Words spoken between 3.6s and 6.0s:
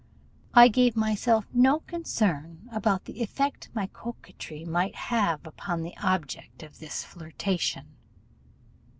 my coquetry might have upon the